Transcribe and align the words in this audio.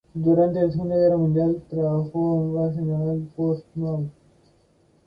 Durante 0.15 0.59
la 0.59 0.71
Segunda 0.71 0.97
Guerra 0.97 1.15
Mundial 1.15 1.61
trabajó 1.69 2.41
en 2.43 2.55
la 2.55 2.61
base 2.63 2.81
naval 2.81 3.19
de 3.21 3.27
Portsmouth. 3.37 4.09